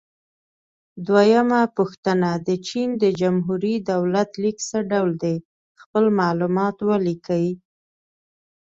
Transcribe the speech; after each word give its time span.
دویمه 1.07 1.61
پوښتنه: 1.77 2.29
د 2.47 2.49
چین 2.67 2.89
د 3.03 3.03
جمهوري 3.19 3.75
دولت 3.91 4.29
لیک 4.43 4.57
څه 4.69 4.77
ډول 4.91 5.11
دی؟ 5.23 5.35
خپل 5.81 6.03
معلومات 6.19 6.77
ولیکئ. 6.89 7.47